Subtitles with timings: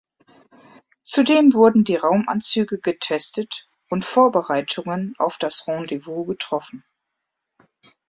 [1.03, 6.83] Zudem wurden die Raumanzüge getestet und Vorbereitungen auf das Rendezvous getroffen.